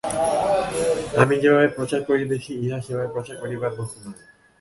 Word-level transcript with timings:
আমি 1.21 1.35
যেভাবে 1.41 1.67
প্রচার 1.77 2.01
করিতেছি, 2.03 2.51
ইহা 2.65 2.79
সেভাবে 2.85 3.09
প্রচার 3.15 3.35
করিবার 3.41 3.71
বস্তু 3.79 3.97
নয়। 4.05 4.21